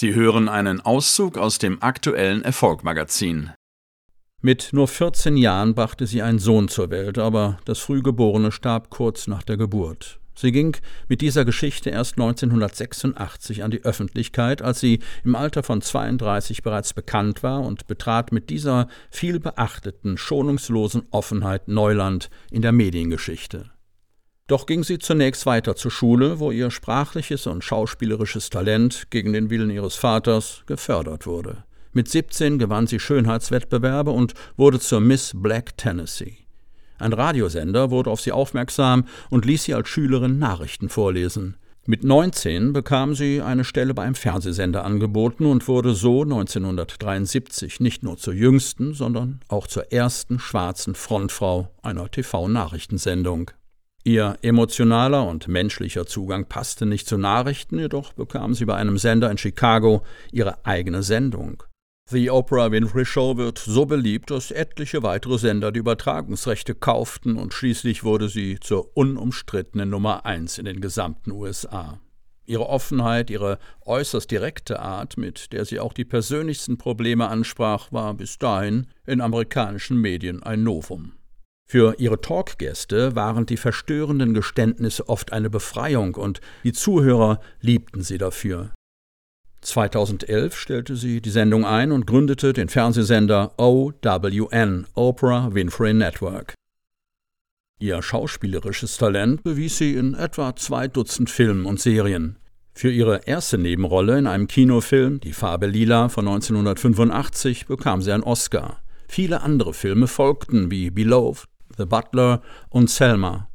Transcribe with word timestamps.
Sie 0.00 0.14
hören 0.14 0.48
einen 0.48 0.80
Auszug 0.80 1.36
aus 1.36 1.58
dem 1.58 1.82
aktuellen 1.82 2.42
Erfolgmagazin. 2.42 3.50
Mit 4.40 4.68
nur 4.70 4.86
14 4.86 5.36
Jahren 5.36 5.74
brachte 5.74 6.06
sie 6.06 6.22
einen 6.22 6.38
Sohn 6.38 6.68
zur 6.68 6.90
Welt, 6.90 7.18
aber 7.18 7.58
das 7.64 7.80
Frühgeborene 7.80 8.52
starb 8.52 8.90
kurz 8.90 9.26
nach 9.26 9.42
der 9.42 9.56
Geburt. 9.56 10.20
Sie 10.36 10.52
ging 10.52 10.76
mit 11.08 11.20
dieser 11.20 11.44
Geschichte 11.44 11.90
erst 11.90 12.12
1986 12.12 13.64
an 13.64 13.72
die 13.72 13.82
Öffentlichkeit, 13.82 14.62
als 14.62 14.78
sie 14.78 15.00
im 15.24 15.34
Alter 15.34 15.64
von 15.64 15.82
32 15.82 16.62
bereits 16.62 16.94
bekannt 16.94 17.42
war 17.42 17.62
und 17.62 17.88
betrat 17.88 18.30
mit 18.30 18.50
dieser 18.50 18.86
viel 19.10 19.40
beachteten, 19.40 20.16
schonungslosen 20.16 21.08
Offenheit 21.10 21.66
Neuland 21.66 22.30
in 22.52 22.62
der 22.62 22.70
Mediengeschichte. 22.70 23.72
Doch 24.48 24.64
ging 24.64 24.82
sie 24.82 24.98
zunächst 24.98 25.44
weiter 25.44 25.76
zur 25.76 25.90
Schule, 25.90 26.40
wo 26.40 26.50
ihr 26.50 26.70
sprachliches 26.70 27.46
und 27.46 27.62
schauspielerisches 27.62 28.48
Talent 28.48 29.10
gegen 29.10 29.34
den 29.34 29.50
Willen 29.50 29.68
ihres 29.68 29.94
Vaters 29.94 30.62
gefördert 30.66 31.26
wurde. 31.26 31.64
Mit 31.92 32.08
17 32.08 32.58
gewann 32.58 32.86
sie 32.86 32.98
Schönheitswettbewerbe 32.98 34.10
und 34.10 34.32
wurde 34.56 34.80
zur 34.80 35.00
Miss 35.00 35.32
Black 35.34 35.76
Tennessee. 35.76 36.38
Ein 36.98 37.12
Radiosender 37.12 37.90
wurde 37.90 38.10
auf 38.10 38.22
sie 38.22 38.32
aufmerksam 38.32 39.04
und 39.28 39.44
ließ 39.44 39.64
sie 39.64 39.74
als 39.74 39.88
Schülerin 39.88 40.38
Nachrichten 40.38 40.88
vorlesen. 40.88 41.56
Mit 41.84 42.02
19 42.02 42.72
bekam 42.72 43.14
sie 43.14 43.42
eine 43.42 43.64
Stelle 43.64 43.92
bei 43.94 44.02
einem 44.02 44.14
Fernsehsender 44.14 44.84
angeboten 44.84 45.44
und 45.44 45.68
wurde 45.68 45.94
so 45.94 46.22
1973 46.22 47.80
nicht 47.80 48.02
nur 48.02 48.16
zur 48.16 48.34
jüngsten, 48.34 48.94
sondern 48.94 49.40
auch 49.48 49.66
zur 49.66 49.92
ersten 49.92 50.38
schwarzen 50.38 50.94
Frontfrau 50.94 51.70
einer 51.82 52.10
TV-Nachrichtensendung. 52.10 53.50
Ihr 54.04 54.38
emotionaler 54.42 55.26
und 55.26 55.48
menschlicher 55.48 56.06
Zugang 56.06 56.46
passte 56.46 56.86
nicht 56.86 57.08
zu 57.08 57.18
Nachrichten, 57.18 57.78
jedoch 57.78 58.12
bekam 58.12 58.54
sie 58.54 58.64
bei 58.64 58.76
einem 58.76 58.96
Sender 58.96 59.30
in 59.30 59.38
Chicago 59.38 60.04
ihre 60.32 60.64
eigene 60.64 61.02
Sendung. 61.02 61.62
The 62.10 62.30
Oprah 62.30 62.70
Winfrey 62.70 63.04
Show 63.04 63.36
wird 63.36 63.58
so 63.58 63.84
beliebt, 63.84 64.30
dass 64.30 64.50
etliche 64.50 65.02
weitere 65.02 65.36
Sender 65.36 65.72
die 65.72 65.80
Übertragungsrechte 65.80 66.74
kauften 66.74 67.36
und 67.36 67.52
schließlich 67.52 68.02
wurde 68.02 68.30
sie 68.30 68.58
zur 68.60 68.96
unumstrittenen 68.96 69.90
Nummer 69.90 70.24
eins 70.24 70.56
in 70.56 70.64
den 70.64 70.80
gesamten 70.80 71.32
USA. 71.32 72.00
Ihre 72.46 72.66
Offenheit, 72.66 73.28
ihre 73.28 73.58
äußerst 73.84 74.30
direkte 74.30 74.80
Art, 74.80 75.18
mit 75.18 75.52
der 75.52 75.66
sie 75.66 75.80
auch 75.80 75.92
die 75.92 76.06
persönlichsten 76.06 76.78
Probleme 76.78 77.28
ansprach, 77.28 77.92
war 77.92 78.14
bis 78.14 78.38
dahin 78.38 78.86
in 79.04 79.20
amerikanischen 79.20 80.00
Medien 80.00 80.42
ein 80.42 80.62
Novum. 80.62 81.17
Für 81.70 81.96
ihre 81.98 82.18
Talkgäste 82.18 83.14
waren 83.14 83.44
die 83.44 83.58
verstörenden 83.58 84.32
Geständnisse 84.32 85.06
oft 85.06 85.34
eine 85.34 85.50
Befreiung 85.50 86.14
und 86.14 86.40
die 86.64 86.72
Zuhörer 86.72 87.40
liebten 87.60 88.02
sie 88.02 88.16
dafür. 88.16 88.70
2011 89.60 90.56
stellte 90.56 90.96
sie 90.96 91.20
die 91.20 91.28
Sendung 91.28 91.66
ein 91.66 91.92
und 91.92 92.06
gründete 92.06 92.54
den 92.54 92.70
Fernsehsender 92.70 93.52
OWN, 93.58 94.86
Oprah 94.94 95.52
Winfrey 95.52 95.92
Network. 95.92 96.54
Ihr 97.80 98.00
schauspielerisches 98.00 98.96
Talent 98.96 99.42
bewies 99.42 99.76
sie 99.76 99.94
in 99.94 100.14
etwa 100.14 100.56
zwei 100.56 100.88
Dutzend 100.88 101.28
Filmen 101.28 101.66
und 101.66 101.80
Serien. 101.80 102.38
Für 102.72 102.90
ihre 102.90 103.26
erste 103.26 103.58
Nebenrolle 103.58 104.18
in 104.18 104.26
einem 104.26 104.48
Kinofilm, 104.48 105.20
Die 105.20 105.34
Farbe 105.34 105.66
Lila 105.66 106.08
von 106.08 106.26
1985, 106.28 107.66
bekam 107.66 108.00
sie 108.00 108.12
einen 108.12 108.22
Oscar. 108.22 108.80
Viele 109.06 109.42
andere 109.42 109.74
Filme 109.74 110.06
folgten 110.06 110.70
wie 110.70 110.90
Beloved, 110.90 111.46
The 111.78 111.86
Butler 111.86 112.42
und 112.68 112.90
Selma. 112.90 113.48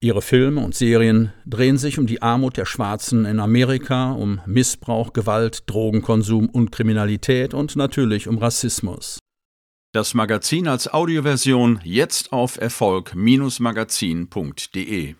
Ihre 0.00 0.20
Filme 0.20 0.60
und 0.60 0.74
Serien 0.74 1.32
drehen 1.46 1.78
sich 1.78 1.98
um 1.98 2.06
die 2.06 2.20
Armut 2.20 2.58
der 2.58 2.66
Schwarzen 2.66 3.24
in 3.24 3.40
Amerika, 3.40 4.12
um 4.12 4.42
Missbrauch, 4.44 5.14
Gewalt, 5.14 5.62
Drogenkonsum 5.66 6.50
und 6.50 6.72
Kriminalität 6.72 7.54
und 7.54 7.74
natürlich 7.76 8.28
um 8.28 8.36
Rassismus. 8.36 9.18
Das 9.92 10.12
Magazin 10.12 10.68
als 10.68 10.92
Audioversion 10.92 11.80
jetzt 11.84 12.32
auf 12.32 12.60
Erfolg-magazin.de 12.60 15.14